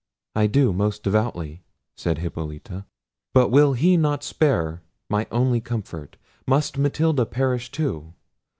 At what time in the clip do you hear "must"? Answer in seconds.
6.47-6.75